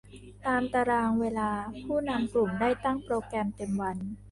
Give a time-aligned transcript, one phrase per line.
[0.45, 1.51] ตามตารางเวลา
[1.85, 3.97] ผู้นำกลุ่มได้ตั้งโปรแกรมเต็มวัน